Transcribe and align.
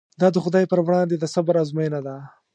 دا 0.21 0.27
د 0.31 0.37
خدای 0.43 0.63
پر 0.71 0.79
وړاندې 0.87 1.15
د 1.17 1.25
صبر 1.33 1.55
ازموینه 1.63 1.99
ده. 2.07 2.15